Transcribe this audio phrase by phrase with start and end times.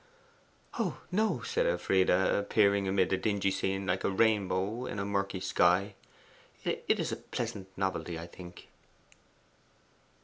[0.79, 5.39] 'Oh no,' said Elfride, appearing amid the dingy scene like a rainbow in a murky
[5.39, 5.93] sky.
[6.63, 8.69] 'It is a pleasant novelty, I think.